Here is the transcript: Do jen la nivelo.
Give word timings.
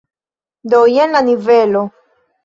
Do 0.73 0.79
jen 0.93 1.13
la 1.17 1.21
nivelo. 1.27 1.83